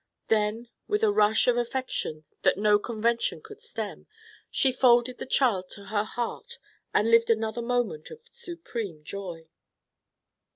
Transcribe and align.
Then 0.29 0.67
with 0.87 1.03
a 1.03 1.11
rush 1.11 1.45
of 1.47 1.57
affection 1.57 2.23
that 2.41 2.57
no 2.57 2.79
convention 2.79 3.39
could 3.39 3.61
stem, 3.61 4.07
she 4.49 4.71
folded 4.71 5.19
the 5.19 5.27
child 5.27 5.69
to 5.77 5.85
her 5.93 6.03
heart 6.05 6.57
and 6.91 7.11
lived 7.11 7.29
another 7.29 7.61
moment 7.61 8.09
of 8.09 8.27
supreme 8.31 9.03
joy. 9.03 9.47